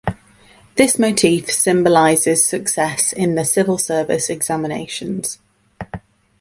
[0.77, 5.37] This motif symbolizes success in the civil service examinations.